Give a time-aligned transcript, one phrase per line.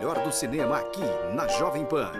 [0.00, 2.10] melhor do cinema aqui na Jovem Pan.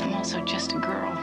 [0.00, 1.14] I'm also just a girl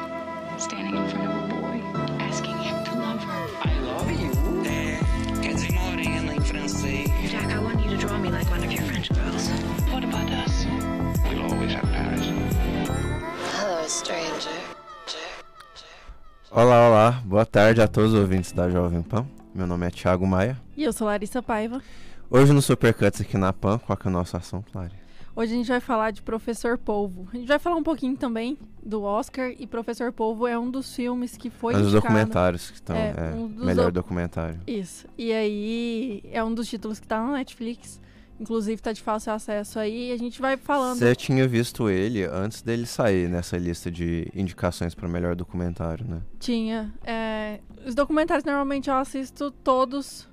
[0.57, 1.81] standing in front of a boy
[2.21, 3.49] asking him to love her.
[3.61, 4.31] I love you.
[4.65, 4.97] É,
[5.41, 7.09] quer dizer morena em francês.
[7.29, 9.49] Jack, I want you to draw me like one of your French girls.
[9.91, 10.65] What about us?
[11.27, 12.25] We'll always have Paris.
[13.57, 14.80] Hello, stranger.
[16.51, 19.25] Olá, olá, boa tarde a todos os ouvintes da Jovem Pan.
[19.55, 20.59] Meu nome é Thiago Maia.
[20.75, 21.81] E eu sou Larissa Paiva.
[22.29, 24.93] Hoje no Supercuts aqui na Pan, qual que é o nosso assunto, Lari?
[25.33, 27.27] Hoje a gente vai falar de Professor Polvo.
[27.33, 30.93] A gente vai falar um pouquinho também do Oscar e Professor Polvo é um dos
[30.93, 32.01] filmes que foi Um dos indicado.
[32.13, 32.95] documentários que estão.
[32.95, 34.59] É, É, um melhor doc- documentário.
[34.67, 35.07] Isso.
[35.17, 38.01] E aí é um dos títulos que tá na Netflix.
[38.41, 40.09] Inclusive tá de fácil acesso aí.
[40.09, 40.97] E a gente vai falando.
[40.97, 46.21] Você tinha visto ele antes dele sair nessa lista de indicações para melhor documentário, né?
[46.39, 46.91] Tinha.
[47.03, 50.27] é, os documentários normalmente eu assisto todos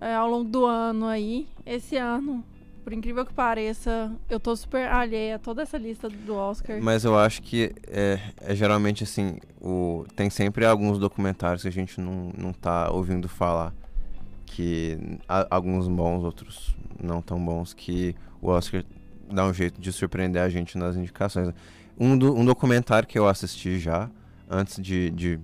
[0.00, 1.48] é, ao longo do ano aí.
[1.66, 2.44] Esse ano,
[2.84, 6.80] por incrível que pareça, eu tô super alheia a toda essa lista do Oscar.
[6.80, 11.72] Mas eu acho que é, é geralmente assim, o, tem sempre alguns documentários que a
[11.72, 13.74] gente não, não tá ouvindo falar.
[14.46, 18.84] Que a- alguns bons, outros não tão bons, que o Oscar
[19.30, 21.52] dá um jeito de surpreender a gente nas indicações.
[21.98, 24.10] Um, do- um documentário que eu assisti já,
[24.48, 25.40] antes de, de,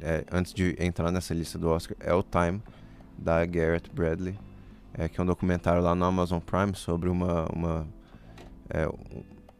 [0.00, 2.62] é, antes de entrar nessa lista do Oscar, é o Time,
[3.18, 4.38] da Garrett Bradley.
[4.94, 7.86] É, que é um documentário lá no Amazon Prime sobre uma, uma
[8.68, 8.86] é,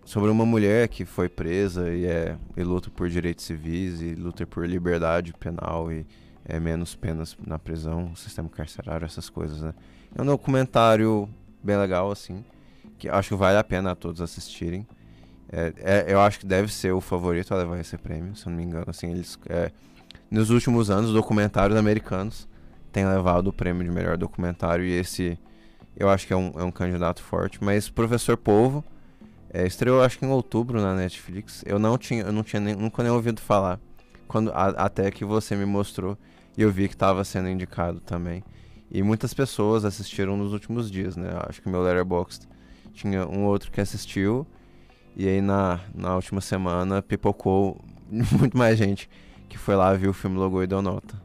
[0.05, 4.47] sobre uma mulher que foi presa e, é, e luta por direitos civis e luta
[4.47, 6.05] por liberdade penal e
[6.45, 9.73] é, menos penas na prisão, sistema carcerário, essas coisas, né?
[10.17, 11.29] É um documentário
[11.63, 12.45] bem legal, assim,
[12.99, 14.87] que acho que vale a pena a todos assistirem.
[15.51, 18.51] É, é- eu acho que deve ser o favorito a levar esse prêmio, se eu
[18.51, 18.87] não me engano.
[18.89, 19.71] Assim, eles, é,
[20.31, 22.49] nos últimos anos, documentários americanos
[22.93, 25.39] têm levado o prêmio de melhor documentário e esse
[25.97, 27.63] eu acho que é um, é um candidato forte.
[27.63, 28.83] Mas Professor Polvo
[29.53, 31.63] é, estreou acho que em outubro na Netflix.
[31.67, 33.79] Eu não tinha, eu não tinha nem- nunca nem ouvido falar.
[34.27, 36.17] Quando, a- até que você me mostrou
[36.57, 38.43] e eu vi que estava sendo indicado também.
[38.95, 41.31] E muitas pessoas assistiram nos últimos dias, né?
[41.49, 42.47] Acho que meu Letterboxd
[42.93, 44.47] tinha um outro que assistiu.
[45.17, 47.81] E aí na, na última semana pipocou
[48.11, 49.09] muito mais gente
[49.49, 51.21] que foi lá, viu o filme, logou e deu nota.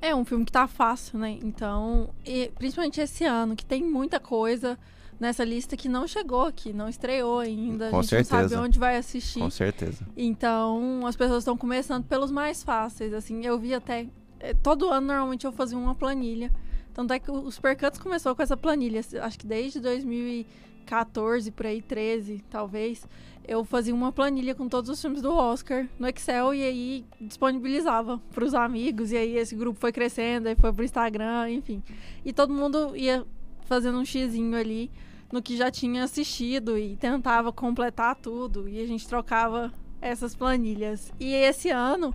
[0.00, 1.38] É um filme que tá fácil, né?
[1.42, 4.78] Então, e principalmente esse ano, que tem muita coisa
[5.18, 7.88] nessa lista que não chegou aqui, não estreou ainda.
[7.88, 8.48] Com a gente não certeza.
[8.50, 9.40] sabe onde vai assistir.
[9.40, 10.06] Com certeza.
[10.14, 13.44] Então, as pessoas estão começando pelos mais fáceis, assim.
[13.46, 14.06] Eu vi até
[14.40, 16.52] eh, todo ano normalmente eu fazia uma planilha.
[16.94, 21.82] Tanto é que o Supercuts começou com essa planilha, acho que desde 2014 por aí
[21.82, 23.06] 13, talvez.
[23.46, 28.18] Eu fazia uma planilha com todos os filmes do Oscar no Excel e aí disponibilizava
[28.32, 31.82] para os amigos e aí esse grupo foi crescendo, aí foi pro Instagram, enfim.
[32.24, 33.26] E todo mundo ia
[33.66, 34.90] fazendo um xizinho ali
[35.32, 41.12] no que já tinha assistido e tentava completar tudo e a gente trocava essas planilhas.
[41.18, 42.14] E esse ano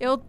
[0.00, 0.20] eu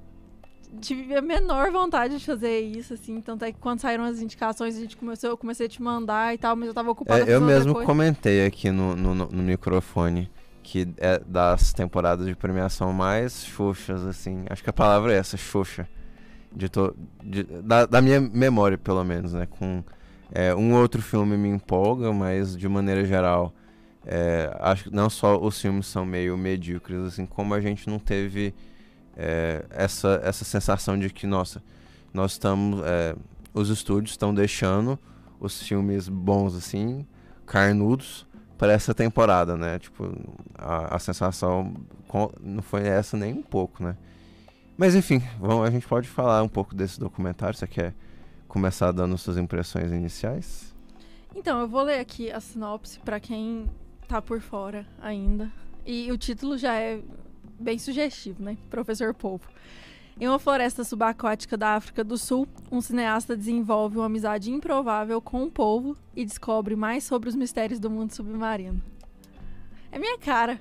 [0.82, 3.20] tive a menor vontade de fazer isso, assim.
[3.22, 6.34] Tanto é que quando saíram as indicações, a gente começou, eu comecei a te mandar
[6.34, 7.86] e tal, mas eu tava ocupada É, eu mesmo coisa.
[7.88, 10.30] comentei aqui no, no, no- no microfone
[10.62, 14.46] que é das temporadas de premiação mais xoxas, assim.
[14.50, 15.88] Acho que a palavra é essa, xoxa.
[16.56, 19.48] De to, de- da, da minha memória, pelo menos, né?
[19.50, 19.84] Com
[20.32, 23.52] é, um outro filme me empolga, mas de maneira geral,
[24.06, 27.98] é, acho que não só os filmes são meio medíocres, assim, como a gente não
[27.98, 28.54] teve
[29.22, 31.62] é, essa, essa sensação de que, nossa,
[32.14, 32.82] nós estamos.
[32.86, 33.16] é,
[33.54, 34.98] os estúdios estão deixando
[35.40, 37.06] os filmes bons, assim,
[37.46, 38.26] carnudos,
[38.58, 39.78] para essa temporada, né?
[39.78, 40.10] Tipo,
[40.58, 41.74] a, a sensação
[42.42, 43.98] não foi essa nem um pouco, né?
[44.78, 47.58] Mas enfim, vamos, a gente pode falar um pouco desse documentário.
[47.58, 47.94] Você quer
[48.48, 50.74] começar dando suas impressões iniciais?
[51.36, 53.70] Então, eu vou ler aqui a sinopse pra quem
[54.08, 55.52] tá por fora ainda.
[55.86, 57.02] E o título já é
[57.60, 58.58] bem sugestivo, né?
[58.70, 59.48] Professor Polvo.
[60.20, 65.44] Em uma floresta subaquática da África do Sul, um cineasta desenvolve uma amizade improvável com
[65.44, 68.82] um polvo e descobre mais sobre os mistérios do mundo submarino.
[69.92, 70.60] É minha cara.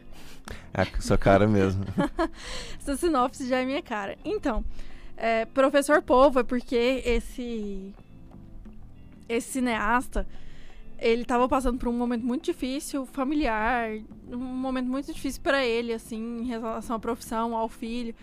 [0.73, 1.85] É a sua cara mesmo.
[2.79, 4.17] Essa sinopse já é minha cara.
[4.25, 4.65] Então,
[5.17, 7.93] é, Professor Polvo é porque esse
[9.29, 10.27] esse cineasta
[10.99, 13.91] ele estava passando por um momento muito difícil, familiar,
[14.31, 18.15] um momento muito difícil para ele, assim, em relação à profissão, ao filho.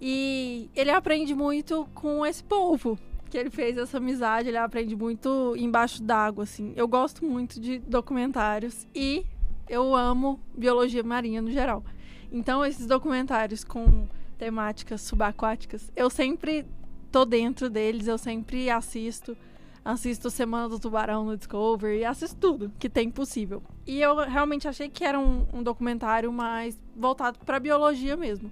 [0.00, 2.98] E ele aprende muito com esse povo
[3.28, 6.72] que ele fez essa amizade, ele aprende muito embaixo d'água, assim.
[6.76, 9.24] Eu gosto muito de documentários e
[9.68, 11.82] eu amo biologia marinha no geral.
[12.30, 16.66] Então, esses documentários com temáticas subaquáticas, eu sempre
[17.10, 19.36] tô dentro deles, eu sempre assisto.
[19.84, 23.62] Assisto Semana do Tubarão no Discovery, assisto tudo que tem possível.
[23.86, 28.50] E eu realmente achei que era um, um documentário mais voltado pra biologia mesmo.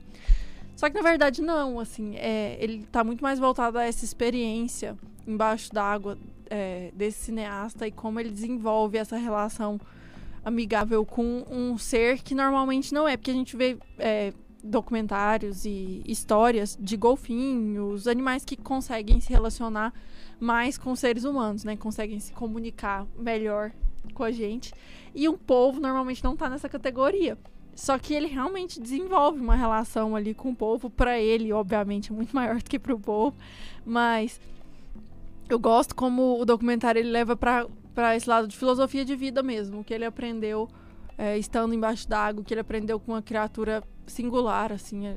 [0.75, 4.97] Só que na verdade não, assim, é, ele tá muito mais voltado a essa experiência
[5.27, 6.19] embaixo d'água
[6.49, 9.81] é, desse cineasta e como ele desenvolve essa relação
[10.44, 14.32] amigável com um ser que normalmente não é, porque a gente vê é,
[14.62, 19.93] documentários e histórias de golfinhos, animais que conseguem se relacionar
[20.39, 21.77] mais com seres humanos, né?
[21.77, 23.73] Conseguem se comunicar melhor
[24.15, 24.73] com a gente.
[25.15, 27.37] E um povo normalmente não tá nessa categoria.
[27.75, 30.91] Só que ele realmente desenvolve uma relação ali com o povo.
[30.91, 33.37] Para ele, obviamente, é muito maior do que para o povo.
[33.85, 34.41] Mas
[35.49, 39.85] eu gosto como o documentário ele leva para esse lado de filosofia de vida mesmo.
[39.85, 40.69] Que ele aprendeu
[41.17, 45.07] é, estando embaixo d'água, que ele aprendeu com uma criatura singular, assim.
[45.07, 45.17] é-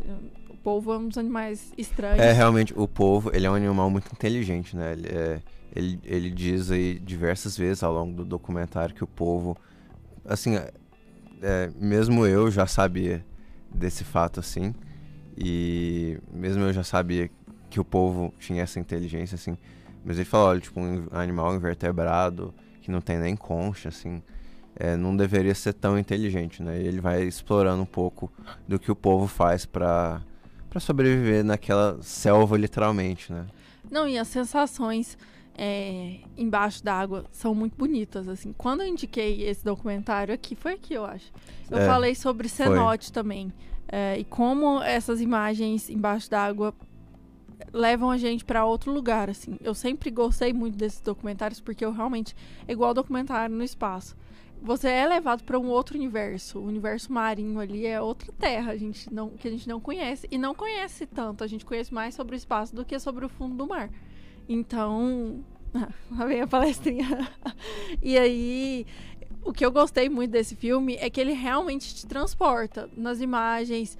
[0.50, 2.22] o povo é um dos animais estranhos.
[2.22, 4.94] É, realmente, o povo, ele é um animal muito inteligente, né?
[4.94, 5.42] Ele, é-
[5.76, 9.58] ele, ele diz aí diversas vezes ao longo do documentário que o povo,
[10.26, 10.72] assim, é-
[11.42, 13.26] é, mesmo eu já sabia
[13.74, 14.74] desse fato, assim,
[15.38, 17.30] e mesmo eu já sabia
[17.70, 19.58] que o povo tinha essa inteligência, assim,
[20.06, 24.22] mas ele falou, olha, tipo, um animal invertebrado, que não tem nem concha, assim,
[24.76, 26.82] é, não deveria ser tão inteligente, né?
[26.82, 28.32] E ele vai explorando um pouco
[28.68, 30.22] do que o povo faz pra
[30.70, 33.46] para sobreviver naquela selva, literalmente, né?
[33.92, 35.16] Não, e as sensações
[35.56, 38.52] é, embaixo d'água são muito bonitas, assim.
[38.58, 41.32] Quando eu indiquei esse documentário aqui, foi aqui, eu acho.
[41.70, 43.54] Eu É, falei sobre cenote também.
[43.88, 46.74] é, e como essas imagens embaixo d'água
[47.72, 49.58] levam a gente para outro lugar, assim.
[49.62, 52.36] Eu sempre gostei muito desses documentários porque eu realmente
[52.68, 54.16] é igual documentário no espaço.
[54.64, 56.58] Você é levado para um outro universo.
[56.58, 60.26] O universo marinho ali é outra terra, a gente não, que a gente não conhece
[60.32, 61.44] e não conhece tanto.
[61.44, 63.90] A gente conhece mais sobre o espaço do que sobre o fundo do mar.
[64.48, 65.44] Então,
[66.10, 67.30] lá vem a palestrinha.
[68.02, 68.86] e aí,
[69.46, 73.98] o que eu gostei muito desse filme é que ele realmente te transporta nas imagens,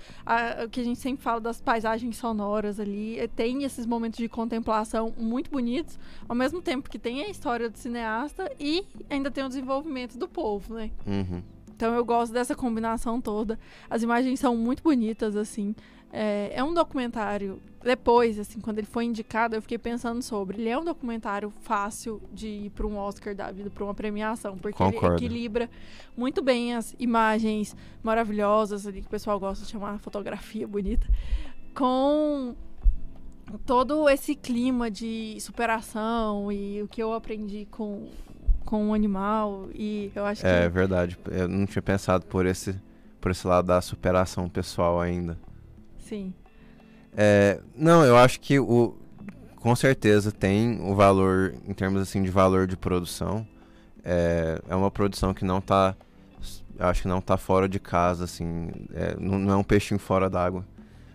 [0.66, 3.20] o que a gente sempre fala das paisagens sonoras ali.
[3.20, 5.98] eh, Tem esses momentos de contemplação muito bonitos,
[6.28, 10.28] ao mesmo tempo que tem a história do cineasta e ainda tem o desenvolvimento do
[10.28, 10.92] povo, né?
[11.06, 11.42] Uhum.
[11.76, 13.60] Então eu gosto dessa combinação toda.
[13.90, 15.76] As imagens são muito bonitas, assim.
[16.12, 17.60] É, é um documentário.
[17.84, 20.62] Depois, assim, quando ele foi indicado, eu fiquei pensando sobre.
[20.62, 24.58] Ele é um documentário fácil de ir para um Oscar da vida, para uma premiação,
[24.58, 25.18] porque Concordo.
[25.18, 25.70] ele equilibra
[26.16, 31.08] muito bem as imagens maravilhosas ali que o pessoal gosta de chamar fotografia bonita,
[31.74, 32.56] com
[33.66, 38.08] todo esse clima de superação e o que eu aprendi com
[38.74, 41.16] com o animal e eu acho que É verdade.
[41.30, 42.74] Eu não tinha pensado por esse,
[43.22, 45.38] por esse lado da superação pessoal ainda.
[46.00, 46.34] sim.
[47.16, 48.98] É, não, eu acho que o
[49.58, 53.46] com certeza tem o valor em termos assim de valor de produção.
[54.04, 55.96] É, é uma produção que não tá
[56.80, 60.00] eu acho que não tá fora de casa assim, é, não, não é um peixinho
[60.00, 60.66] fora d'água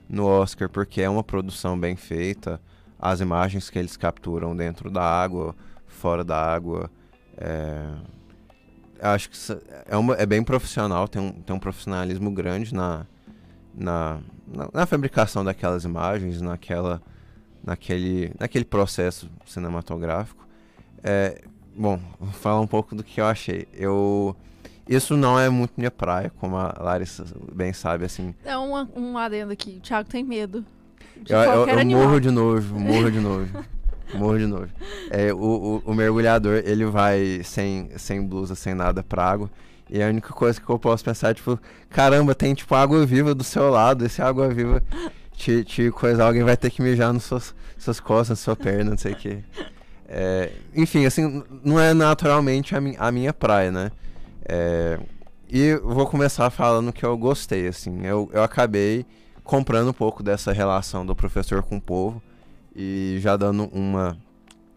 [0.09, 2.61] no Oscar porque é uma produção bem feita,
[3.01, 5.57] as imagens que eles capturam dentro da água,
[5.89, 6.89] fora da água,
[7.40, 7.87] é,
[9.00, 9.37] acho que
[9.87, 13.06] é, uma, é bem profissional, tem um, tem um profissionalismo grande na,
[13.75, 17.00] na, na, na fabricação daquelas imagens, naquela,
[17.64, 20.46] naquele, naquele processo cinematográfico.
[21.02, 21.42] É,
[21.76, 23.68] bom, vou falar um pouco do que eu achei.
[23.73, 24.35] Eu,
[24.88, 28.35] isso não é muito minha praia, como a Larissa bem sabe, assim.
[28.45, 29.76] É um, um adendo aqui.
[29.78, 30.64] O Thiago tem medo.
[31.28, 33.52] Eu, eu, eu morro de nojo, morro de nojo.
[34.15, 34.71] morro de nojo.
[35.11, 39.50] É, o, o, o mergulhador, ele vai sem, sem blusa, sem nada pra água.
[39.91, 43.35] E a única coisa que eu posso pensar é, tipo, caramba, tem tipo água viva
[43.35, 44.83] do seu lado, esse água viva
[45.33, 48.91] te, te coisa, alguém vai ter que mijar nas suas, suas costas, na sua perna,
[48.91, 49.38] não sei o que.
[50.75, 53.91] enfim, assim, não é naturalmente a, mi a minha praia, né?
[54.45, 54.99] É,
[55.49, 58.05] e vou começar falando que eu gostei, assim.
[58.05, 59.07] Eu, eu acabei
[59.43, 62.23] comprando um pouco dessa relação do professor com o povo
[62.80, 64.16] e já dando uma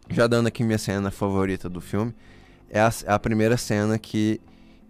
[0.10, 2.14] já dando aqui minha cena favorita do filme
[2.68, 4.42] é a, a primeira cena que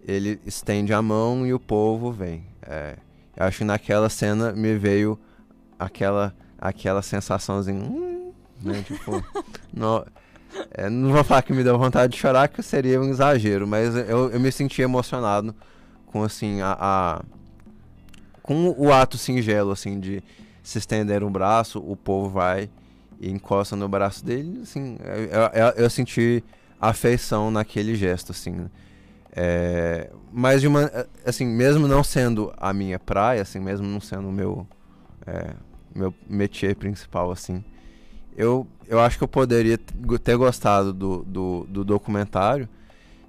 [0.08, 2.44] ele estende a mão e o povo vem.
[2.62, 2.96] É,
[3.36, 5.18] eu acho que naquela cena me veio
[5.78, 9.22] aquela aquela sensaçãozinha hum, né tipo
[9.74, 10.06] no,
[10.70, 13.94] é, não vou falar que me deu vontade de chorar que seria um exagero mas
[13.94, 15.54] eu, eu me senti emocionado
[16.06, 17.22] com assim a, a
[18.42, 20.22] com o ato singelo, assim, de
[20.62, 22.68] se estender um braço, o povo vai
[23.22, 26.44] e encosta no braço dele, assim, eu, eu, eu senti
[26.80, 28.52] afeição naquele gesto, assim.
[28.52, 28.66] né?
[29.34, 30.90] É, mas de uma,
[31.24, 34.66] assim, mesmo não sendo a minha praia, assim, mesmo não sendo o meu,
[35.26, 35.54] é,
[35.94, 37.64] meu métier principal, assim,
[38.36, 42.68] eu, eu acho que eu poderia ter gostado do, do, do documentário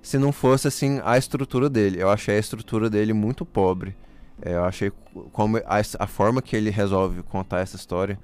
[0.01, 2.01] se não fosse assim a estrutura dele.
[2.01, 3.95] Eu achei a estrutura dele muito pobre.
[4.41, 8.19] É, eu achei co- como a, a forma que ele resolve contar essa história,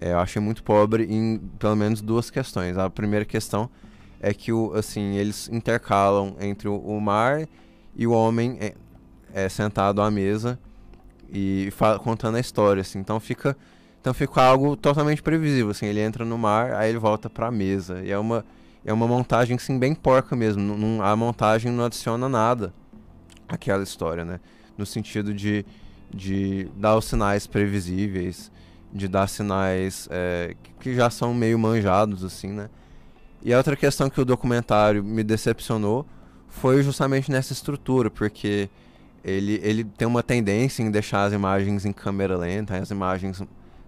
[0.00, 2.78] é, eu achei muito pobre em pelo menos duas questões.
[2.78, 3.68] A primeira questão
[4.20, 7.46] é que o, assim eles intercalam entre o, o mar
[7.94, 8.74] e o homem é,
[9.34, 10.58] é, sentado à mesa
[11.32, 11.70] e
[12.02, 12.98] contando a história, assim.
[12.98, 13.56] Então fica
[14.00, 15.86] então fica algo totalmente previsível, assim.
[15.86, 18.00] Ele entra no mar, aí ele volta pra mesa.
[18.02, 18.44] E é uma
[18.84, 20.62] é uma montagem assim bem porca mesmo.
[20.62, 22.72] Não- a montagem não adiciona nada
[23.46, 24.40] àquela história, né?
[24.78, 25.64] No sentido de
[26.12, 28.50] de dar os sinais previsíveis,
[28.92, 32.68] de dar sinais é, que- já são meio manjados, assim, né?
[33.42, 36.06] E a outra questão que o documentário me decepcionou
[36.48, 38.68] foi justamente nessa estrutura, porque
[39.24, 43.42] ele, ele tem uma tendência em deixar as imagens em câmera lenta, as imagens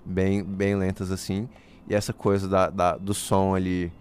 [0.04, 1.48] bem, bem lentas assim,
[1.88, 3.92] e essa coisa da, da- do som ali,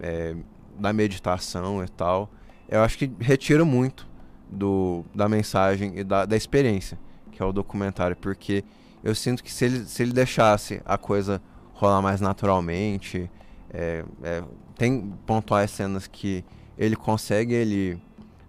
[0.00, 0.34] é,
[0.78, 2.30] da meditação e tal,
[2.68, 4.06] eu acho que retira muito
[4.50, 6.98] do, da mensagem e da, da experiência,
[7.32, 8.64] que é o documentário, porque
[9.02, 11.40] eu sinto que se ele, se ele deixasse a coisa
[11.74, 13.30] rolar mais naturalmente,
[13.72, 14.42] é, é,
[14.76, 16.44] tem pontuais cenas que
[16.76, 17.98] ele consegue ele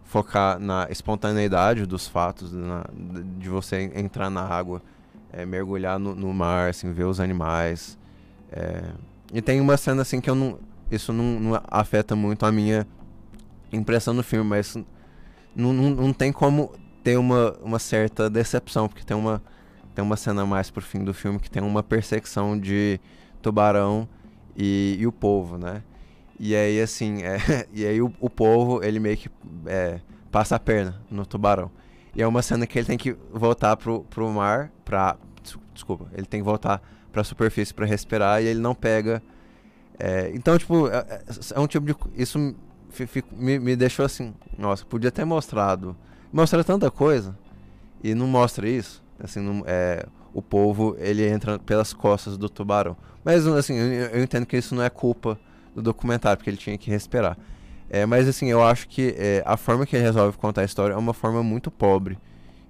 [0.03, 2.85] focar na espontaneidade dos fatos, na-
[3.37, 4.81] de você en- entrar na água,
[5.31, 7.97] é, mergulhar no, no mar, assim, ver os animais.
[8.51, 8.83] é.
[9.33, 10.59] E tem uma cena assim que eu não.
[10.91, 12.85] Isso não, não afeta muito a minha
[13.71, 14.75] impressão no filme, mas
[15.55, 19.41] não, não, não tem como ter uma, uma certa decepção, porque tem uma,
[19.95, 22.99] tem uma cena mais pro fim do filme que tem uma perseguição de
[23.41, 24.07] tubarão
[24.55, 25.83] e, e o povo, né?
[26.39, 29.29] E aí, assim, é, e aí o, o povo, ele meio que
[29.65, 29.99] é,
[30.31, 31.69] passa a perna no tubarão.
[32.15, 35.17] E é uma cena que ele tem que voltar pro, pro mar, pra...
[35.43, 36.81] des- Desculpa, ele tem que voltar
[37.11, 39.21] pra superfície pra respirar e ele não pega...
[39.99, 41.23] é, então, tipo, é, é-
[41.55, 41.95] é um tipo de...
[42.21, 42.37] Isso
[43.31, 45.95] me, me deixou assim, nossa, podia ter mostrado...
[46.33, 47.37] Mostra tanta coisa
[48.03, 49.00] e não mostra isso.
[49.23, 52.95] Assim, não, é, o povo, ele entra pelas costas do tubarão.
[53.23, 55.39] Mas, assim, eu, eu entendo que isso não é culpa
[55.75, 57.37] do documentário, porque ele tinha que respirar.
[57.89, 60.93] É, mas assim, eu acho que é, a forma que ele resolve contar a história
[60.93, 62.17] é uma forma muito pobre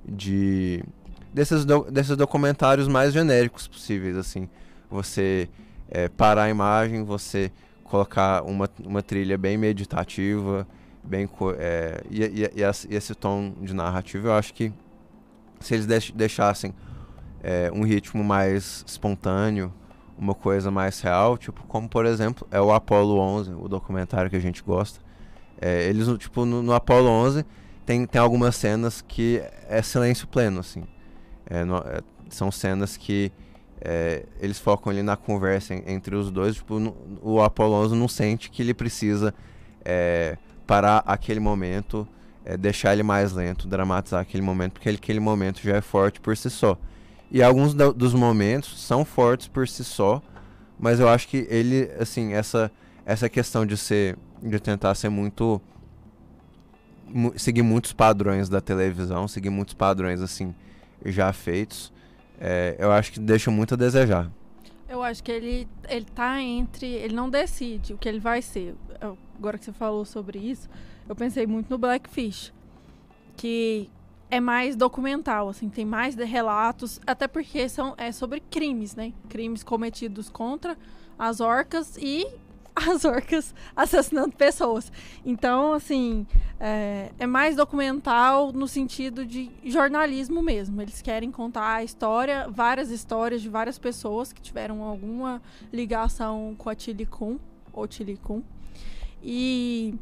[0.03, 0.83] de
[1.31, 4.49] desses, do- desses documentários mais genéricos possíveis, assim.
[4.89, 5.47] Você
[5.89, 7.51] é, parar a imagem, você
[7.83, 10.67] colocar uma, uma trilha bem meditativa,
[11.03, 11.29] bem
[11.59, 14.73] é, e, e- e esse tom de narrativa, eu acho que
[15.61, 16.73] se eles deix- deixassem
[17.43, 19.73] é, um ritmo mais espontâneo,
[20.17, 24.35] uma coisa mais real, tipo, como por exemplo, é o Apollo 11, o documentário que
[24.35, 24.99] a gente gosta.
[25.59, 27.45] É, eles, tipo, no, no Apollo 11
[27.85, 30.83] tem, tem algumas cenas que é silêncio pleno, assim.
[31.45, 33.31] É, no- é, são cenas que
[33.83, 36.55] é, eles focam ali na conversa en- entre os dois.
[36.55, 39.33] Tipo, no- o Apollo 11 não sente que ele precisa
[39.83, 40.37] é,
[40.67, 42.07] parar aquele momento,
[42.45, 46.19] é, deixar ele mais lento, dramatizar aquele momento, porque ele- aquele momento já é forte
[46.19, 46.77] por si só.
[47.29, 50.21] E alguns do- dos momentos são fortes por si só,
[50.79, 52.71] mas eu acho que ele, assim, essa,
[53.05, 55.61] essa questão de ser, de tentar ser muito,
[57.07, 60.53] mu- seguir muitos padrões da televisão, seguir muitos padrões, assim,
[61.05, 61.91] já feitos,
[62.39, 64.29] é, eu acho que deixa muito a desejar.
[64.91, 66.85] Eu acho que ele, ele tá entre.
[66.85, 68.75] Ele não decide o que ele vai ser.
[69.39, 70.69] Agora que você falou sobre isso,
[71.07, 72.51] eu pensei muito no Blackfish.
[73.37, 73.89] Que
[74.29, 79.13] é mais documental, assim, tem mais relatos, até porque são, é sobre crimes, né?
[79.29, 80.77] Crimes cometidos contra
[81.17, 82.27] as orcas e
[82.75, 84.91] as orcas assassinando pessoas.
[85.25, 86.25] Então, assim,
[86.59, 90.81] é, é mais documental no sentido de jornalismo mesmo.
[90.81, 96.69] Eles querem contar a história, várias histórias de várias pessoas que tiveram alguma ligação com
[96.69, 97.39] a Tilicum,
[97.73, 98.41] ou Tilicum.
[99.23, 99.93] E,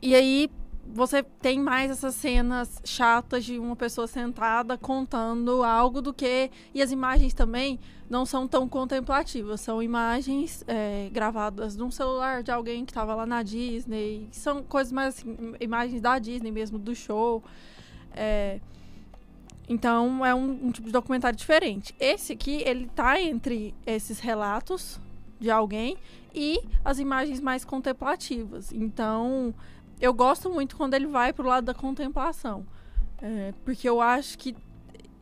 [0.00, 0.50] e aí
[0.92, 6.50] você tem mais essas cenas chatas de uma pessoa sentada contando algo do que.
[6.74, 7.78] E as imagens também
[8.08, 9.60] não são tão contemplativas.
[9.60, 14.28] São imagens é, gravadas num celular de alguém que estava lá na Disney.
[14.32, 17.42] São coisas mais assim, imagens da Disney mesmo, do show.
[18.12, 18.60] É,
[19.68, 21.94] então é um, um tipo de documentário diferente.
[22.00, 25.00] Esse aqui, ele tá entre esses relatos
[25.38, 25.96] de alguém
[26.34, 28.72] e as imagens mais contemplativas.
[28.72, 29.54] Então,
[30.00, 32.64] eu gosto muito quando ele vai pro lado da contemplação.
[33.22, 34.56] É, porque eu acho que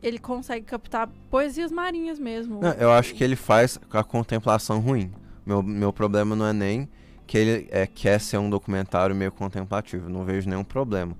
[0.01, 2.61] ele consegue captar poesias marinhas mesmo.
[2.61, 5.11] Não, eu acho que ele faz a contemplação ruim.
[5.45, 6.87] Meu, meu problema não é nem
[7.27, 10.09] que ele é, quer ser um documentário meio contemplativo.
[10.09, 11.15] Não vejo nenhum problema.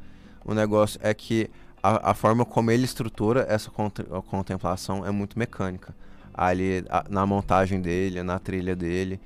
[0.46, 1.50] O negócio é que
[1.84, 5.94] a, a forma como ele estrutura essa a contemplação é muito mecânica.
[6.34, 9.20] ali a- na montagem dele, na trilha dele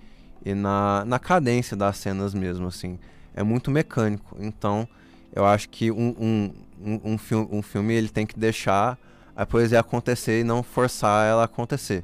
[0.43, 2.97] e na, na cadência das cenas mesmo, assim.
[3.35, 4.37] É muito mecânico.
[4.39, 4.87] Então,
[5.33, 8.97] eu acho que um, um, um, um, filme, um filme ele tem que deixar
[9.35, 12.03] a poesia acontecer e não forçar ela a acontecer.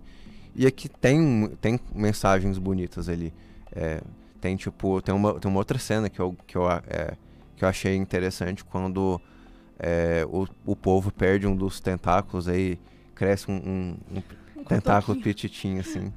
[0.55, 3.33] E aqui tem, tem mensagens bonitas ali.
[3.71, 4.01] É,
[4.41, 7.13] tem tipo, tem uma, tem uma outra cena que eu, que eu, é,
[7.55, 9.21] que eu achei interessante quando
[9.77, 12.79] é, o, o povo perde um dos tentáculos aí
[13.13, 13.98] cresce um, um,
[14.57, 16.12] um tentáculo pititinho assim.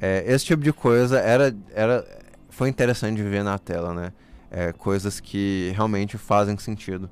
[0.00, 2.06] É, esse tipo de coisa era, era
[2.50, 4.12] foi interessante de ver na tela, né?
[4.54, 7.08] É, coisas que realmente fazem sentido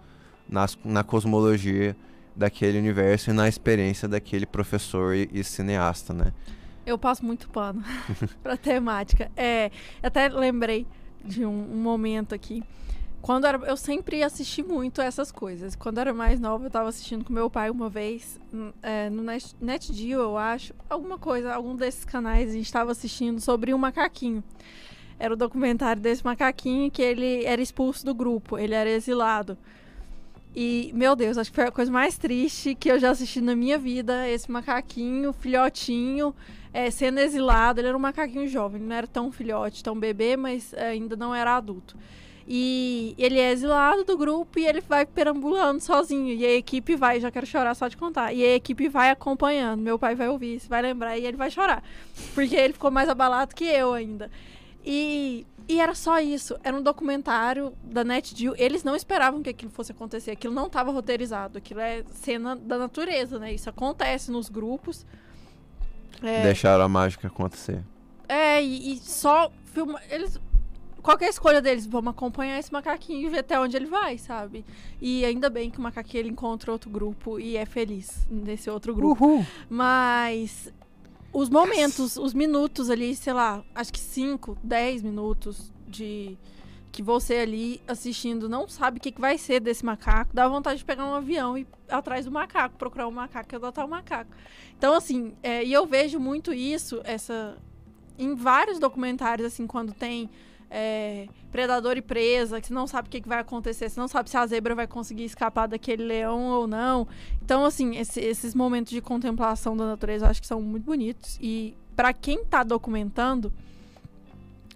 [0.47, 1.97] nas, na cosmologia
[2.37, 6.35] daquele universo e na experiência daquele professor e, e cineasta, né?
[6.85, 7.83] Eu passo muito pano
[8.43, 9.31] pra temática.
[9.35, 9.71] É,
[10.03, 10.87] até lembrei
[11.25, 12.63] de um, um momento aqui.
[13.23, 15.77] Quando era, eu sempre assisti muito essas coisas.
[15.77, 18.41] Quando era mais nova, eu tava assistindo com meu pai uma vez,
[18.83, 20.73] é, no Net, NetGeo, eu acho.
[20.89, 24.43] Alguma coisa, algum desses canais, a gente tava assistindo sobre um macaquinho.
[25.21, 29.57] Era o documentário desse macaquinho que ele era expulso do grupo, ele era exilado.
[30.57, 33.55] E, meu Deus, acho que foi a coisa mais triste que eu já assisti na
[33.55, 34.27] minha vida.
[34.27, 36.35] Esse macaquinho, filhotinho,
[36.73, 37.81] é, sendo exilado.
[37.81, 41.35] Ele era um macaquinho jovem, não era tão filhote, tão bebê, mas é, ainda não
[41.35, 41.97] era adulto.
[42.49, 46.35] E ele é exilado do grupo e ele vai perambulando sozinho.
[46.35, 48.33] E a equipe vai, já quero chorar só de contar.
[48.33, 49.83] E a equipe vai acompanhando.
[49.83, 51.85] Meu pai vai ouvir vai lembrar e ele vai chorar.
[52.35, 54.31] Porque ele ficou mais abalado que eu ainda.
[54.93, 56.57] E, e era só isso.
[56.65, 58.55] Era um documentário da NetGeo.
[58.59, 60.33] Eles não esperavam que aquilo fosse acontecer.
[60.33, 61.59] Aquilo não estava roteirizado.
[61.59, 63.53] Aquilo é cena da natureza, né?
[63.55, 65.07] Isso acontece nos grupos.
[66.23, 67.83] É, Deixaram a mágica acontecer.
[68.29, 70.01] é, e, e só filma.
[70.11, 70.41] Eles.
[71.03, 74.67] Qualquer escolha deles, vamos acompanhar esse macaquinho e ver até onde ele vai, sabe?
[75.01, 78.95] E ainda bem que o macaquinho ele encontra outro grupo e é feliz nesse outro
[78.95, 79.47] grupo.
[79.71, 80.71] Mas
[81.33, 86.37] os momentos, os minutos ali, sei lá, acho que 5, 10 minutos de
[86.91, 90.79] que você ali assistindo não sabe o que, que vai ser desse macaco, dá vontade
[90.79, 93.89] de pegar um avião e ir atrás do macaco, procurar um macaco e adotar o
[93.89, 94.31] macaco.
[94.77, 97.57] Então, assim, é, e eu vejo muito isso, essa.
[98.19, 100.29] Em vários documentários, assim, quando tem
[100.71, 104.07] é, predador e presa, que você não sabe o que, que vai acontecer, você não
[104.07, 107.09] sabe se a zebra vai conseguir escapar daquele leão ou não.
[107.43, 111.37] Então, assim, esse- esses momentos de contemplação da natureza eu acho que são muito bonitos.
[111.41, 113.53] E para quem tá documentando,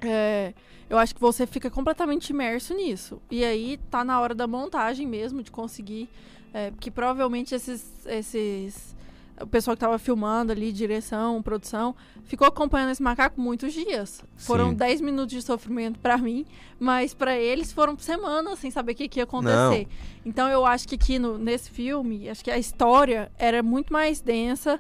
[0.01, 0.53] é,
[0.91, 3.21] eu acho que você fica completamente imerso nisso.
[3.31, 6.09] E aí tá na hora da montagem mesmo, de conseguir.
[6.53, 8.07] É, que provavelmente esses.
[8.07, 8.94] esses
[9.41, 11.95] o pessoal que tava filmando ali, direção, produção,
[12.25, 14.23] ficou acompanhando esse macaco muitos dias.
[14.37, 14.77] Foram Sim.
[14.77, 16.47] 10 minutos de sofrimento pra mim,
[16.79, 19.89] mas pra eles foram semanas sem saber o que, que ia acontecer.
[20.25, 24.21] Então eu acho que aqui no, nesse filme, acho que a história era muito mais
[24.21, 24.79] densa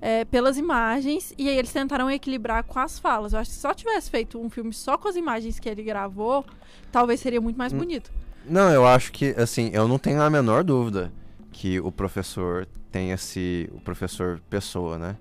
[0.00, 3.32] é, pelas imagens, e aí eles tentaram equilibrar com as falas.
[3.32, 5.82] Eu acho que se só tivesse feito um filme só com as imagens que ele
[5.84, 6.44] gravou,
[6.90, 7.78] talvez seria muito mais Hum.
[7.78, 8.10] bonito.
[8.44, 11.12] Não, eu acho que, assim, eu não tenho a menor dúvida
[11.52, 13.68] que o professor tem esse.
[13.72, 15.16] O professor Pessoa, né?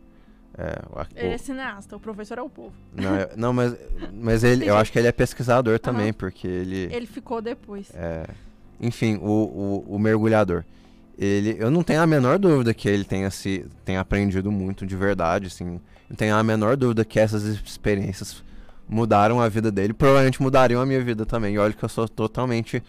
[0.57, 2.73] É, o- Ele é cineasta, o professor é o povo.
[2.93, 3.75] não, eu- não, mas,
[4.13, 6.13] mas ele, eu acho que ele é pesquisador também, Aham.
[6.13, 6.89] porque ele.
[6.93, 7.89] Ele ficou depois.
[7.95, 8.25] É,
[8.79, 10.63] enfim, o, o, o mergulhador.
[11.17, 14.95] Ele, eu não tenho a menor dúvida que ele tenha, se, tenha aprendido muito de
[14.95, 15.79] verdade, assim.
[16.09, 18.43] Não tenho a menor dúvida que essas experiências
[18.89, 19.93] mudaram a vida dele.
[19.93, 21.53] Provavelmente mudariam a minha vida também.
[21.55, 22.81] E olha que eu sou totalmente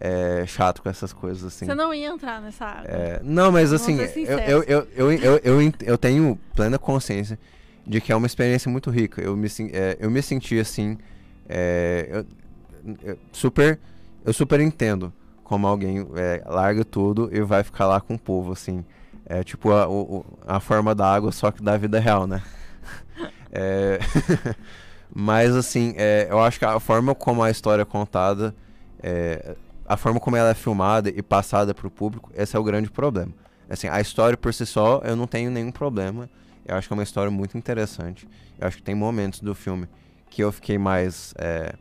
[0.00, 1.66] é, chato com essas coisas, assim.
[1.66, 2.88] Você não ia entrar nessa área.
[2.88, 7.38] É, não, mas assim, eu, eu, eu, eu, eu, eu, tenho plena consciência
[7.86, 9.20] de que é uma experiência muito rica.
[9.20, 10.96] Eu me, é, eu me senti assim.
[11.48, 12.26] é, eu,
[13.02, 13.78] eu super,
[14.24, 18.52] eu super entendo como alguém é, larga tudo e vai ficar lá com o povo,
[18.52, 18.84] assim.
[19.26, 22.42] É tipo a, o- a forma da água, só que da vida real, né?
[23.50, 23.98] É,
[25.10, 28.54] mas assim, é, eu acho que a forma como a história é contada,
[29.02, 29.56] é,
[29.88, 32.90] a forma como ela é filmada e passada para o público, esse é o grande
[32.90, 33.32] problema.
[33.70, 36.28] Assim, a história por si só, eu não tenho nenhum problema.
[36.66, 38.28] Eu acho que é uma história muito interessante.
[38.60, 39.88] Eu acho que tem momentos do filme
[40.28, 41.74] que eu fiquei mais, é,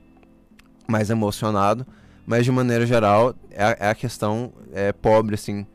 [0.88, 1.86] mais emocionado.
[2.26, 5.68] Mas, de maneira geral, é, é a questão é, pobre, assim,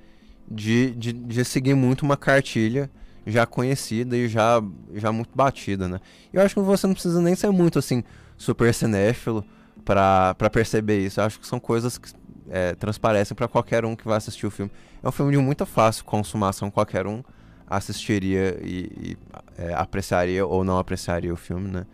[0.50, 2.90] de, de, de seguir muito uma cartilha
[3.26, 4.62] já conhecida e já,
[4.94, 6.00] já muito batida, né?
[6.32, 8.02] Eu acho que você não precisa nem ser muito, assim,
[8.38, 9.44] super cinéfilo
[9.84, 11.20] pra perceber isso.
[11.20, 14.50] Eu acho que são coisas que é, transparecem pra qualquer um que vai assistir o
[14.50, 14.70] filme.
[15.02, 17.22] É um filme de muita fácil consumação, qualquer um
[17.68, 19.18] assistiria e, e,
[19.57, 21.87] é, apreciaria ou não apreciaria o filme, né?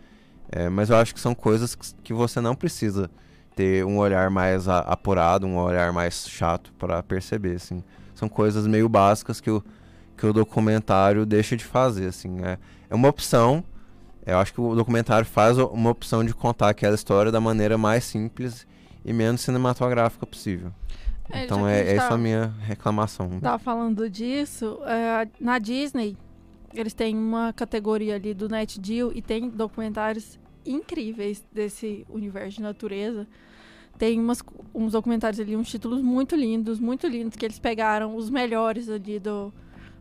[0.51, 3.09] É, mas eu acho que são coisas que, você não precisa
[3.55, 7.83] ter um olhar mais a- apurado, um olhar mais chato pra perceber, assim.
[8.15, 9.63] São coisas meio básicas que o,
[10.17, 12.43] que o documentário deixa de fazer, assim.
[12.43, 12.57] É,
[12.89, 13.63] é uma opção,
[14.25, 18.03] eu acho que o documentário faz uma opção de contar aquela história da maneira mais
[18.03, 18.67] simples
[19.03, 20.71] e menos cinematográfica possível.
[21.31, 23.39] É, então é, é essa tá- a minha reclamação.
[23.39, 26.17] Tava falando disso, é, na Disney,
[26.73, 32.63] eles têm uma categoria ali do Net Geo e tem documentários incríveis desse universo de
[32.63, 33.27] natureza.
[33.97, 34.41] Tem umas,
[34.73, 39.19] uns documentários ali, uns títulos muito lindos, muito lindos, que eles pegaram os melhores ali
[39.19, 39.53] do,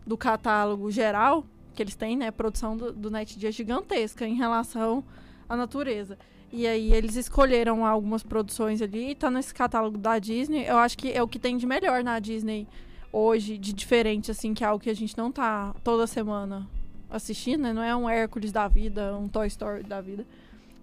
[0.06, 2.26] do catálogo geral que eles têm, né?
[2.26, 5.04] A produção do, do Net Geo é gigantesca em relação
[5.48, 6.18] à natureza.
[6.50, 10.64] E aí eles escolheram algumas produções ali tá nesse catálogo da Disney.
[10.66, 12.66] Eu acho que é o que tem de melhor na Disney
[13.12, 16.68] hoje, de diferente, assim, que é algo que a gente não tá toda semana
[17.10, 17.72] assistindo, né?
[17.72, 20.26] Não é um Hércules da vida, um Toy Story da vida.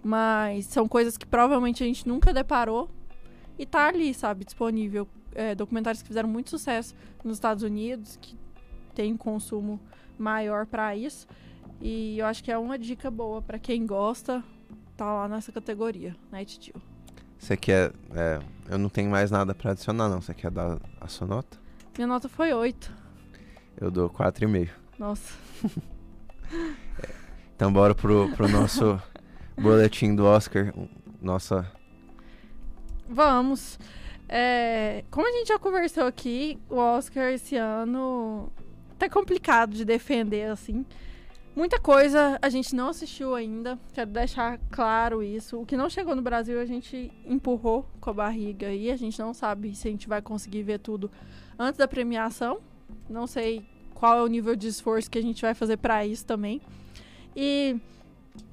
[0.03, 2.89] Mas são coisas que provavelmente a gente nunca deparou
[3.57, 5.07] e tá ali, sabe, disponível.
[5.33, 8.37] É, documentários que fizeram muito sucesso nos Estados Unidos, que
[8.93, 9.79] tem um consumo
[10.17, 11.27] maior para isso.
[11.81, 14.43] E eu acho que é uma dica boa para quem gosta,
[14.95, 16.81] tá lá nessa categoria, Night Geo.
[17.37, 17.91] Você quer.
[18.15, 20.21] é, eu não tenho mais nada pra adicionar, não.
[20.21, 21.57] Você quer dar a sua nota?
[21.95, 22.91] Minha nota foi 8.
[23.79, 24.69] Eu dou 4,5.
[24.97, 25.33] Nossa.
[27.55, 29.01] Então bora pro, pro nosso
[29.57, 30.73] boletim do Oscar.
[31.21, 31.65] Nossa.
[33.07, 33.79] Vamos.
[34.27, 38.51] É, como a gente já conversou aqui, o Oscar esse ano
[38.99, 40.85] tá complicado de defender, assim.
[41.55, 45.61] Muita coisa a gente não assistiu ainda, quero deixar claro isso.
[45.61, 49.17] O que não chegou no Brasil a gente empurrou com a barriga e a gente
[49.19, 51.09] não sabe se a gente vai conseguir ver tudo
[51.57, 52.59] antes da premiação.
[53.09, 56.25] Não sei qual é o nível de esforço que a gente vai fazer para isso
[56.25, 56.61] também.
[57.33, 57.77] E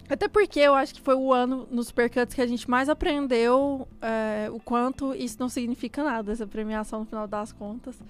[0.08, 3.88] até porque eu acho que foi o ano nos Supercuts que a gente mais aprendeu
[4.00, 8.00] é, o quanto isso não significa nada, essa premiação no final das contas.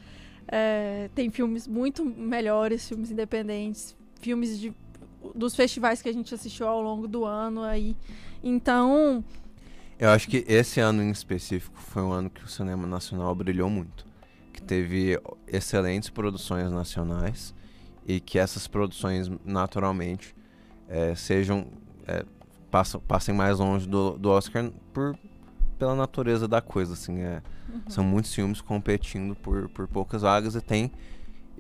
[0.47, 4.75] É, tem filmes muito melhores, filmes independentes, filmes de,
[5.35, 7.97] dos festivais que a gente assistiu ao longo do ano aí.
[8.43, 9.25] Então,
[9.99, 13.71] Eu acho que esse ano em específico foi um ano que o cinema nacional brilhou
[13.71, 14.05] muito.
[14.53, 17.55] Que teve excelentes produções nacionais
[18.07, 20.35] e que essas produções naturalmente
[20.89, 21.67] eh, sejam
[22.07, 22.25] eh,
[22.71, 25.17] passam, passem mais longe do, do Oscar por
[25.79, 27.43] pela natureza da coisa assim é,
[27.89, 30.93] são muitos filmes competindo por, por poucas vagas e tem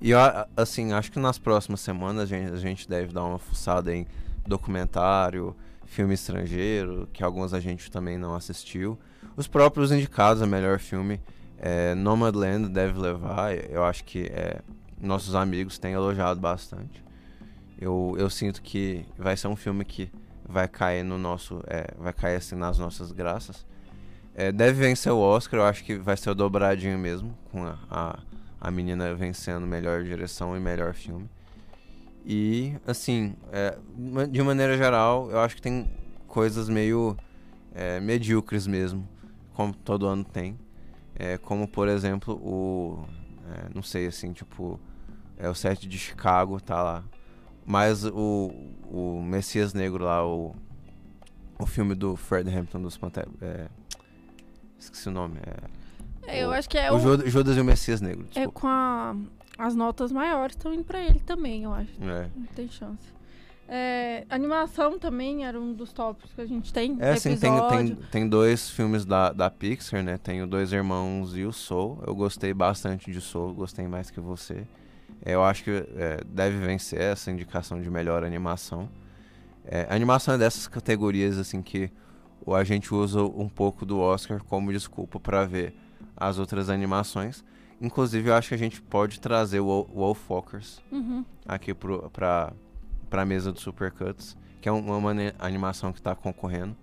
[0.02, 0.18] e eu,
[0.56, 4.06] assim acho que nas próximas semanas a gente, a gente deve dar uma fuçada em
[4.46, 8.98] documentário filme estrangeiro que alguns a gente também não assistiu.
[9.36, 11.20] Os próprios indicados a melhor filme
[11.58, 13.54] é, Nomadland deve levar.
[13.54, 14.60] Eu acho que é,
[15.00, 17.04] nossos amigos têm elogiado bastante.
[17.78, 20.10] Eu, eu sinto que vai ser um filme que
[20.48, 23.66] vai cair no nosso é, vai cair assim nas nossas graças.
[24.34, 27.78] É, deve vencer o Oscar, eu acho que vai ser o dobradinho mesmo, com a,
[27.90, 28.18] a,
[28.62, 31.28] a menina vencendo melhor direção e melhor filme.
[32.24, 33.76] E, assim, é,
[34.30, 35.90] de maneira geral, eu acho que tem
[36.28, 37.16] coisas meio
[37.74, 39.06] é, medíocres mesmo,
[39.52, 40.56] como todo ano tem.
[41.16, 43.04] É, como, por exemplo, o.
[43.52, 44.78] é, não sei, assim, tipo.
[45.36, 47.04] É, o set de Chicago tá lá.
[47.66, 48.52] Mas o,
[48.84, 50.54] o Messias Negro lá, o,
[51.58, 53.32] o filme do Fred Hampton dos Panteras.
[53.42, 53.66] É,
[54.78, 55.38] esqueci o nome.
[55.44, 55.81] É,
[56.40, 58.24] eu o- acho que é o o, Judas, e o Messias Negro.
[58.30, 58.60] é Desculpa.
[58.60, 59.14] com a,
[59.58, 61.90] as notas maiores estão indo pra ele também, eu acho.
[62.02, 62.28] É.
[62.36, 63.12] Não tem chance.
[63.68, 66.96] É, animação também era um dos tópicos que a gente tem.
[67.00, 70.18] É, assim, tem, tem, tem dois filmes da, da Pixar, né?
[70.18, 72.02] Tem o Dois Irmãos e o Soul.
[72.06, 74.66] Eu gostei bastante de Soul, gostei mais que você.
[75.24, 78.88] É, eu acho que é, deve vencer essa indicação de melhor animação.
[79.64, 81.90] É, animação é dessas categorias, assim, que
[82.46, 85.72] a gente usa um pouco do Oscar como desculpa para ver
[86.16, 87.44] as outras animações.
[87.80, 91.24] Inclusive, eu acho que a gente pode trazer o Wo- Wolfwalkers Uhum.
[91.46, 92.52] aqui pro, pra,
[93.10, 96.76] pra mesa do Supercuts, que é um- uma mane- animação que está concorrendo.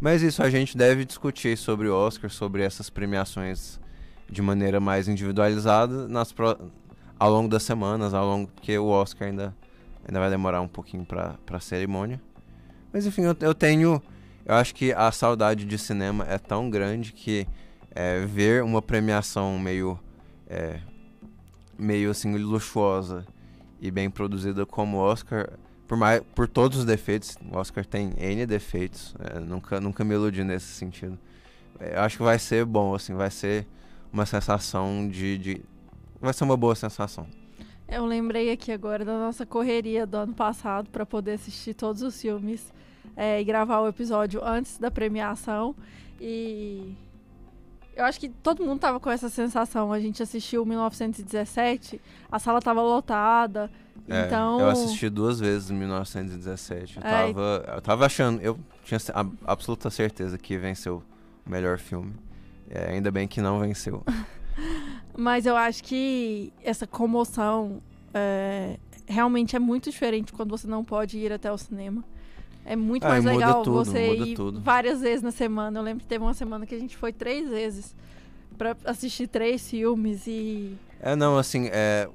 [0.00, 3.80] Mas isso a gente deve discutir sobre o Oscar, sobre essas premiações
[4.30, 6.70] de maneira mais individualizada nas pro-
[7.18, 9.54] ao longo das semanas, ao longo porque o Oscar ainda,
[10.06, 12.20] ainda vai demorar um pouquinho para a cerimônia.
[12.92, 14.00] Mas enfim, eu, eu tenho.
[14.46, 17.46] Eu acho que a saudade de cinema é tão grande que
[17.90, 19.98] é, ver uma premiação meio.
[20.48, 20.80] é,
[21.80, 23.26] meio assim luxuosa
[23.80, 25.48] e bem produzida como o Oscar,
[25.88, 30.14] por, mais, por todos os defeitos, o Oscar tem N defeitos, é, nunca, nunca me
[30.14, 31.18] iludi nesse sentido.
[31.78, 33.66] É, eu acho que vai ser bom, assim, vai ser
[34.12, 35.64] uma sensação de, de.
[36.20, 37.26] Vai ser uma boa sensação.
[37.88, 42.20] Eu lembrei aqui agora da nossa correria do ano passado para poder assistir todos os
[42.20, 42.72] filmes
[43.16, 45.74] é, e gravar o episódio antes da premiação.
[46.20, 46.94] E
[47.96, 49.92] Eu acho que todo mundo tava com essa sensação.
[49.92, 52.00] A gente assistiu 1917,
[52.30, 53.70] a sala tava lotada.
[54.08, 54.60] É, então.
[54.60, 56.96] Eu assisti duas vezes em 1917.
[56.98, 61.02] Eu, É, tava, eu tava achando, eu tinha a- absoluta certeza que venceu
[61.46, 62.14] o melhor filme.
[62.68, 64.02] É, ainda bem que não venceu.
[65.16, 67.82] Mas eu acho que essa comoção
[68.14, 72.02] é, realmente é muito diferente quando você não pode ir até o cinema.
[72.64, 74.60] É muito Ah, mais legal tudo, você ir tudo.
[74.60, 75.78] várias vezes na semana.
[75.78, 77.94] Eu lembro que teve uma semana que a gente foi três vezes
[78.56, 80.76] pra assistir três filmes e.
[81.00, 82.08] É, não, assim, é,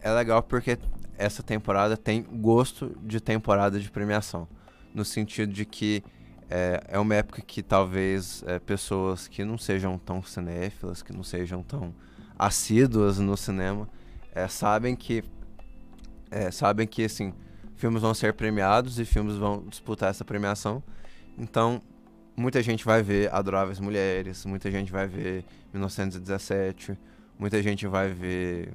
[0.00, 0.78] é legal porque
[1.18, 4.46] essa temporada tem gosto de temporada de premiação.
[4.94, 6.02] No sentido de que
[6.48, 11.22] é, é uma época que talvez é, pessoas que não sejam tão cinéfilas, que não
[11.22, 11.94] sejam tão
[12.38, 13.88] assíduas no cinema,
[14.34, 15.22] é, sabem que
[16.30, 17.32] é, sabem que assim
[17.80, 20.82] filmes vão ser premiados e filmes vão disputar essa premiação.
[21.38, 21.80] Então
[22.36, 26.98] muita gente vai ver Adoráveis Mulheres, muita gente vai ver 1917,
[27.38, 28.72] muita gente vai ver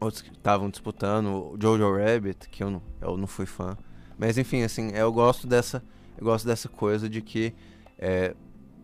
[0.00, 3.76] outros que estavam disputando, Jojo Rabbit, que eu não, eu não fui fã.
[4.18, 5.82] Mas enfim, assim, eu gosto dessa,
[6.18, 7.54] eu gosto dessa coisa de que
[7.98, 8.34] é,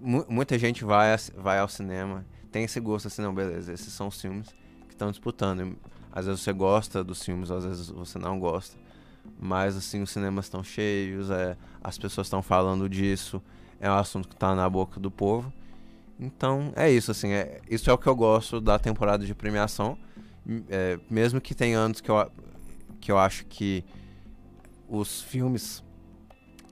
[0.01, 4.09] mu- muita gente vai, vai ao cinema, tem esse gosto assim, não, beleza, esses são
[4.09, 4.49] os filmes
[4.89, 5.77] que estão disputando.
[6.13, 8.77] Às vezes você gosta dos filmes, às vezes você não gosta.
[9.39, 13.43] Mas assim, os cinemas estão cheios, é, as pessoas estão falando disso,
[13.81, 15.53] é um assunto que está na boca do povo.
[16.19, 19.97] Então é isso, assim, é, isso é o que eu gosto da temporada de premiação.
[20.69, 22.31] É, mesmo que tenha anos que eu,
[23.01, 23.85] que eu acho que
[24.89, 25.83] os filmes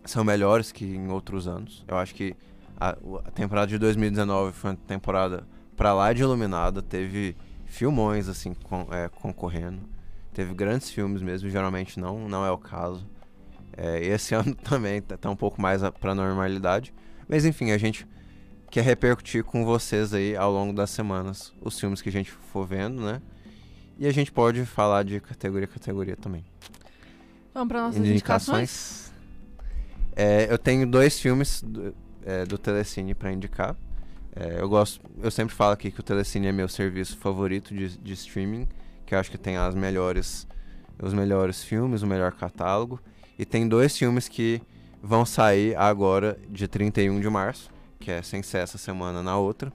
[0.04, 1.84] são melhores que em outros anos.
[1.86, 2.34] Eu acho que
[2.78, 2.90] a,
[3.24, 8.88] a temporada de 2019 foi uma temporada pra lá de iluminada, teve filmões assim con-
[8.90, 9.80] é, concorrendo,
[10.38, 13.04] teve grandes filmes mesmo, geralmente não, não é o caso.
[13.76, 16.94] É, esse ano também tá, tá um pouco mais a- pra normalidade.
[17.28, 18.06] Mas enfim, a gente
[18.70, 22.64] quer repercutir com vocês aí ao longo das semanas os filmes que a gente for
[22.64, 23.20] vendo, né?
[23.98, 26.44] E a gente pode falar de categoria a categoria também.
[27.52, 28.60] Vamos para nossas indicações?
[28.60, 29.12] Indicações.
[30.14, 31.92] É, eu tenho dois filmes do,
[32.24, 33.76] é, do Telecine para indicar.
[34.36, 37.98] É, eu gosto, eu sempre falo aqui que o Telecine é meu serviço favorito de,
[37.98, 38.68] de streaming,
[39.08, 40.46] que eu acho que tem as melhores,
[41.02, 43.00] os melhores filmes, o melhor catálogo.
[43.38, 44.60] E tem dois filmes que
[45.02, 49.72] vão sair agora, de 31 de março, que é sem ser essa semana na outra,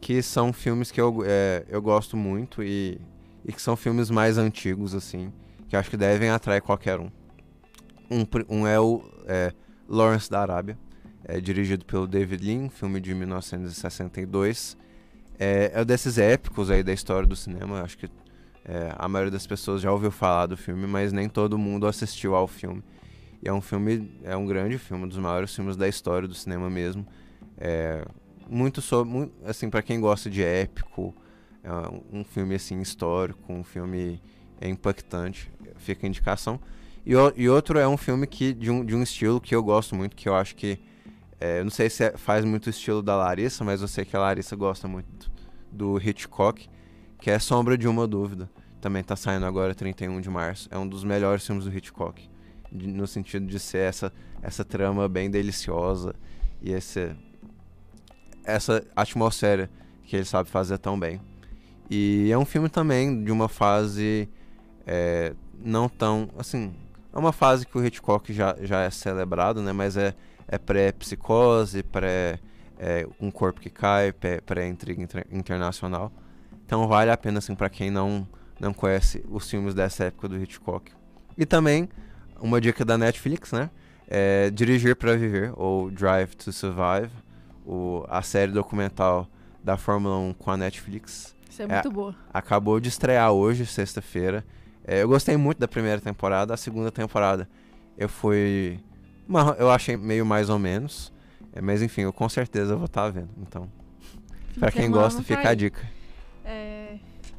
[0.00, 2.98] que são filmes que eu, é, eu gosto muito e,
[3.44, 5.30] e que são filmes mais antigos, assim,
[5.68, 7.10] que acho que devem atrair qualquer um.
[8.10, 9.52] Um, um é o é,
[9.86, 10.78] Lawrence da Arábia,
[11.22, 14.74] é dirigido pelo David Lean, filme de 1962.
[15.38, 18.08] É, é desses épicos aí da história do cinema, acho que
[18.68, 22.34] é, a maioria das pessoas já ouviu falar do filme, mas nem todo mundo assistiu
[22.36, 22.82] ao filme.
[23.42, 26.34] E é um filme, é um grande filme, um dos maiores filmes da história do
[26.34, 27.06] cinema mesmo.
[27.56, 28.04] É,
[28.48, 31.14] muito sobre, assim, para quem gosta de épico,
[31.62, 31.70] é
[32.12, 34.20] um filme assim histórico, um filme
[34.60, 36.60] é, impactante, fica a indicação.
[37.06, 39.62] E, o- e outro é um filme que de um, de um estilo que eu
[39.62, 40.78] gosto muito, que eu acho que
[41.40, 44.04] é, eu não sei se é- faz muito o estilo da Larissa, mas eu sei
[44.04, 45.30] que a Larissa gosta muito
[45.70, 46.68] do Hitchcock,
[47.20, 48.50] que é Sombra de uma Dúvida.
[48.80, 50.68] Também tá saindo agora 31 de março.
[50.70, 52.28] É um dos melhores filmes do Hitchcock,
[52.70, 56.14] no sentido de ser essa essa trama bem deliciosa
[56.62, 57.10] e esse
[58.44, 59.68] essa atmosfera
[60.04, 61.20] que ele sabe fazer tão bem.
[61.90, 64.28] E é um filme também de uma fase
[64.86, 66.28] é, não tão.
[66.38, 66.72] Assim,
[67.12, 69.72] é uma fase que o Hitchcock já, já é celebrado, né?
[69.72, 70.14] Mas é,
[70.46, 72.38] é pré-psicose, pré.
[72.80, 76.12] É, um corpo que cai, pré- pré-intriga inter- internacional.
[76.68, 78.28] Então vale a pena, assim, pra quem não,
[78.60, 80.92] não conhece os filmes dessa época do Hitchcock.
[81.38, 81.88] E também,
[82.42, 83.70] uma dica da Netflix, né?
[84.06, 87.10] É Dirigir para Viver, ou Drive to Survive,
[87.64, 89.26] o, a série documental
[89.64, 91.68] da Fórmula 1 com a Netflix Isso é É.
[91.68, 92.14] muito boa.
[92.34, 94.44] acabou de estrear hoje, sexta-feira.
[94.84, 97.48] É, eu gostei muito da primeira temporada, a segunda temporada
[97.96, 98.78] eu fui.
[99.26, 101.10] uma- eu achei meio mais ou menos.
[101.54, 103.30] É, mas enfim, eu com certeza vou estar vendo.
[103.38, 103.70] Então,
[104.54, 105.46] de quem gosta, tá fica aí.
[105.48, 105.80] a dica.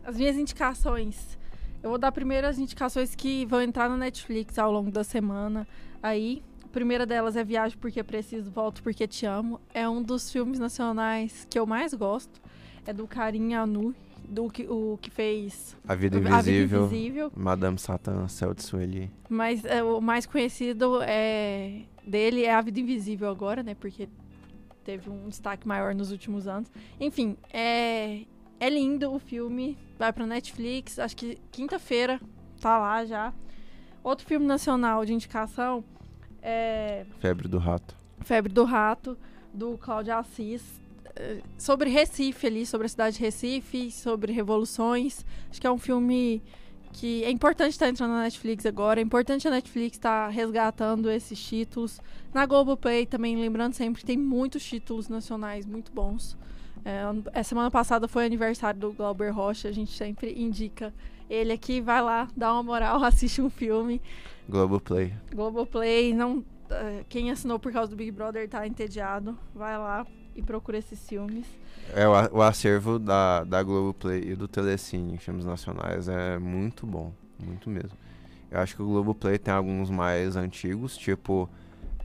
[0.10, 1.38] As minhas indicações.
[1.84, 5.68] Eu vou dar primeiro as indicações que vão entrar no Netflix ao longo da semana.
[6.02, 9.62] Aí, a primeira delas é Viagem Porque Preciso, Volto Porque Te Amo.
[9.72, 12.42] É um dos filmes nacionais que eu mais gosto.
[12.88, 13.94] É do Karim Anu,
[14.28, 17.32] do que, o que fez A Vida A Vida Invisível, Invisível.
[17.36, 19.12] Madame Satã, Céu de Sueli.
[19.30, 23.76] Mas é, o mais conhecido é dele é A Vida Invisível agora, né?
[23.76, 24.10] Porque
[24.84, 26.72] teve um destaque maior nos últimos anos.
[27.00, 28.24] Enfim, é,
[28.60, 29.78] é lindo o filme.
[29.98, 31.00] Vai pra Netflix.
[31.00, 32.20] Acho que quinta-feira
[32.62, 33.34] tá lá já.
[34.04, 35.84] Outro filme nacional de indicação
[36.42, 37.96] é Febre do Rato.
[38.22, 39.18] Febre do Rato,
[39.54, 40.80] do Cláudio Assis.
[41.16, 45.26] eh, sobre Recife ali, sobre a cidade de Recife, sobre revoluções.
[45.50, 46.42] Acho que é um filme
[46.94, 51.40] que é importante estar entrando na Netflix agora, é importante a Netflix estar resgatando esses
[51.40, 52.00] títulos.
[52.34, 56.38] Na Globoplay também, lembrando sempre, tem muitos títulos nacionais muito bons.
[56.86, 57.02] É,
[57.34, 60.94] a semana passada foi aniversário do Glauber Rocha, a gente sempre indica
[61.30, 64.02] ele aqui, vai lá, dá uma moral, assiste um filme.
[64.48, 65.14] Globoplay.
[65.32, 70.42] Globoplay, não, eh, quem assinou por causa do Big Brother tá entediado, vai lá e
[70.42, 71.46] procura esses filmes.
[71.94, 77.14] É, o, acervo da, da Globoplay e do Telecine, filmes nacionais, é muito bom.
[77.40, 77.98] Muito mesmo.
[78.52, 81.50] Eu acho que o Globoplay tem alguns mais antigos, tipo.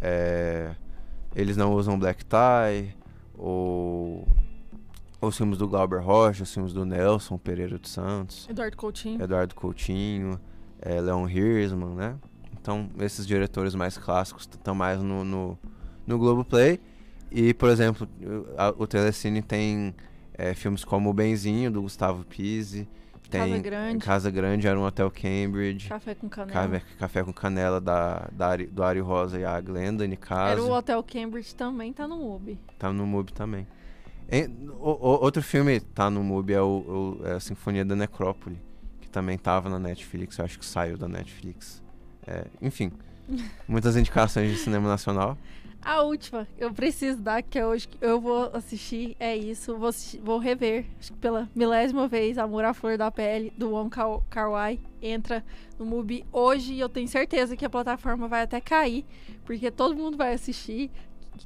[0.00, 0.74] é,
[1.34, 2.94] eles não usam black tie,
[3.36, 4.26] ou.
[5.26, 9.22] Os filmes do Glauber Rocha, os filmes do Nelson Pereira dos Santos, Eduardo Coutinho.
[9.22, 10.40] Eduardo Coutinho,
[10.80, 12.16] é, Leon Hirschman, né?
[12.60, 15.58] Então, esses diretores mais clássicos estão mais no, no,
[16.06, 16.80] no Globoplay.
[17.30, 19.94] E, por exemplo, o- a- o Telecine tem
[20.36, 22.88] é, filmes como O Benzinho, do Gustavo Pise.
[23.30, 23.98] Tem Casa Grande.
[24.04, 25.88] Casa Grande, Era um Hotel Cambridge.
[25.88, 26.52] Café com canela.
[26.52, 30.52] Café, Café com Canela, da, da do Ari Rosa e a Glenda Nicásio.
[30.52, 32.58] Era o Hotel Cambridge também, tá no MUBI.
[32.78, 33.66] Tá no MUBI também.
[34.80, 38.58] O- o- outro filme tá no MUBI é, o, é a Sinfonia da Necrópole,
[39.00, 41.82] que também tava na Netflix, eu acho que saiu da Netflix.
[42.26, 42.90] É, enfim,
[43.68, 45.36] muitas indicações de cinema nacional.
[45.86, 49.76] A última, eu preciso dar, que é hoje que eu vou assistir, é isso.
[49.76, 53.70] Vou, assistir- vou rever, acho que pela milésima vez, Amor à Flor da Pele, do
[53.72, 53.90] Wong
[54.30, 54.80] Kar Wai.
[55.02, 55.44] Entra
[55.78, 59.04] no MUBI hoje e eu tenho certeza que a plataforma vai até cair,
[59.44, 60.90] porque todo mundo vai assistir.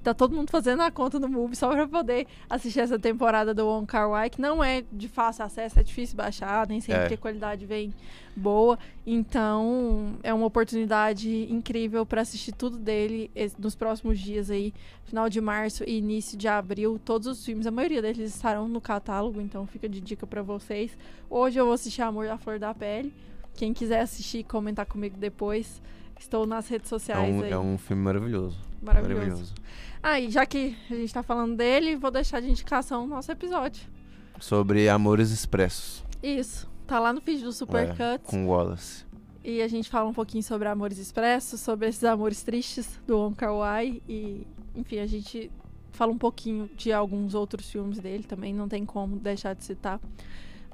[0.03, 3.66] Tá todo mundo fazendo a conta no MUBI só pra poder assistir essa temporada do
[3.66, 7.14] Wong Kar Wai, que não é de fácil acesso, é difícil baixar, nem sempre É.
[7.14, 7.92] a qualidade vem
[8.37, 8.79] boa.
[9.07, 14.72] Então, é uma oportunidade incrível para assistir tudo dele nos próximos dias aí,
[15.05, 17.01] final de março e início de abril.
[17.05, 20.96] Todos os filmes, a maioria deles estarão no catálogo, então fica de dica para vocês.
[21.29, 23.12] Hoje eu vou assistir Amor da Flor da Pele.
[23.55, 25.83] Quem quiser assistir, comentar comigo depois.
[26.18, 27.51] Estou nas redes É sociais um, aí.
[27.51, 28.67] é um filme maravilhoso.
[28.82, 29.54] Maravilhoso.
[30.02, 33.30] Ah, e já que a gente tá falando dele, vou deixar de indicação o nosso
[33.32, 33.82] episódio.
[34.40, 36.04] Sobre Amores Expressos.
[36.22, 36.68] Isso.
[36.86, 38.30] Tá lá no feed do é, Supercuts.
[38.30, 39.04] com Wallace.
[39.44, 43.34] E a gente fala um pouquinho sobre amores expressos, sobre esses amores tristes do Wong
[43.34, 45.50] Kar Wai e, enfim, a gente
[45.92, 50.00] fala um pouquinho de alguns outros filmes dele também, não tem como deixar de citar.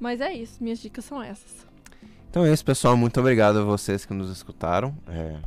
[0.00, 1.66] Mas é isso, minhas dicas são essas.
[2.28, 2.96] Então é isso, pessoal.
[2.96, 4.92] Muito obrigado a vocês que nos escutaram.
[5.06, 5.38] É,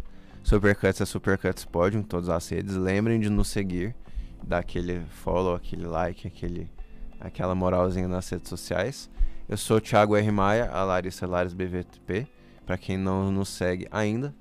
[0.48, 2.74] Supercuts é Supercuts Podium, todas as redes.
[2.74, 3.94] Lembrem de nos seguir,
[4.42, 6.72] dar aquele follow, aquele like, aquele,
[7.20, 9.10] aquela moralzinha nas redes sociais.
[9.50, 10.32] Eu sou o Thiago R.
[10.32, 12.26] Maia, a Larissa Lares BVTP.
[12.66, 14.34] Pra quem não nos segue ainda,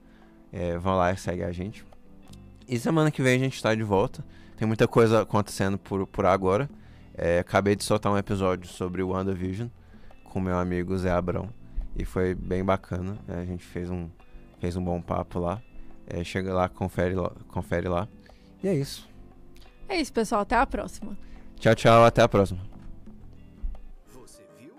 [0.52, 1.84] é, vão lá e segue a gente.
[2.68, 4.24] E semana que vem a gente tá de volta.
[4.56, 6.70] Tem muita coisa acontecendo por, por agora.
[7.16, 9.66] É, acabei de soltar um episódio sobre o WandaVision
[10.22, 11.48] com meu amigo Zé Abrão.
[11.96, 13.18] E foi bem bacana.
[13.26, 13.40] né?
[13.40, 14.08] A gente fez um,
[14.60, 15.60] fez um bom papo lá.
[16.06, 18.08] É, chega lá, confere, lá- confere lá.
[18.62, 19.08] E é isso.
[19.88, 21.16] É isso, pessoal, até a próxima.
[21.58, 22.04] Tchau, tchau.
[22.04, 22.60] Até a próxima.
[24.14, 24.72] Você viu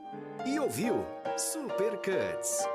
[0.46, 1.06] e ouviu
[1.38, 2.68] Super Cuts.